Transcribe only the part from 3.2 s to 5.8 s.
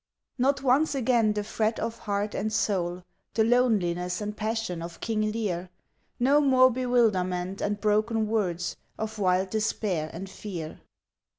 The loneliness and passion of King Lear;